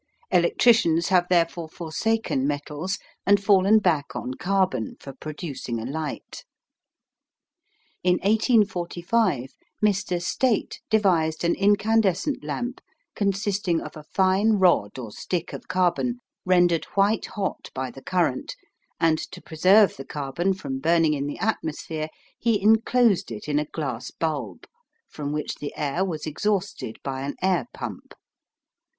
[0.31, 6.43] Electricians have therefore forsaken metals, and fallen back on carbon for producing a light.
[8.01, 9.53] In 1845
[9.85, 10.19] Mr.
[10.19, 12.81] Staite devised an incandescent lamp
[13.15, 18.55] consisting of a fine rod or stick of carbon rendered white hot by the current,
[18.99, 22.09] and to preserve the carbon from burning in the atmosphere,
[22.39, 24.65] he enclosed it in a glass bulb,
[25.07, 28.15] from which the air was exhausted by an air pump.